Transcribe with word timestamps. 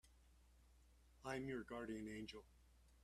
I'm 1.23 1.45
your 1.47 1.63
guardian 1.63 2.07
angel. 2.07 2.41